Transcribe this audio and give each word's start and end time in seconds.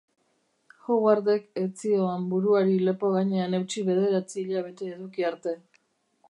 Howardek 0.85 1.43
ez 1.63 1.67
zioan 1.83 2.25
buruari 2.31 2.79
lepo 2.87 3.11
gainean 3.17 3.57
eutsi 3.59 3.85
bederatzi 3.91 4.41
hilabete 4.49 4.91
eduki 4.97 5.29
arte. 5.33 5.55